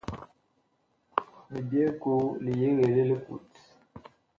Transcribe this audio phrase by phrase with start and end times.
[1.51, 3.49] Mi byɛɛ koo li yegee li likut.